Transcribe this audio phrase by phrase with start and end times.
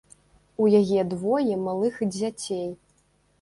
[0.63, 2.67] У яе двое малых дзяцей.